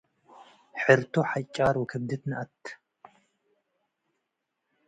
[0.81, 2.61] ሕርቶ፤ ሐጫር ወክብድት ነአት።